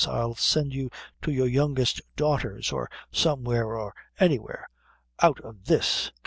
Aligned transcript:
I'll 0.07 0.33
send 0.33 0.73
you 0.73 0.89
to 1.21 1.31
your 1.31 1.45
youngest 1.45 2.01
daughter's 2.15 2.71
or 2.71 2.89
somewhere, 3.11 3.67
or 3.77 3.93
any 4.19 4.39
where, 4.39 4.67
out 5.21 5.39
of 5.41 5.65
this. 5.65 6.11